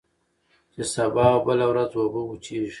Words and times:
چي 0.73 0.81
سبا 0.93 1.25
او 1.35 1.39
بله 1.47 1.65
ورځ 1.71 1.91
اوبه 1.99 2.21
وچیږي 2.23 2.69